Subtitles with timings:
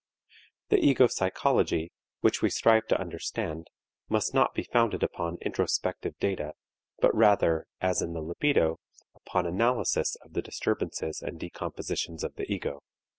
[0.69, 1.91] The ego psychology,
[2.21, 3.67] which we strive to understand,
[4.09, 6.53] must not be founded upon introspective data,
[6.97, 8.79] but rather, as in the libido,
[9.15, 12.79] upon analysis of the disturbances and decompositions of the ego.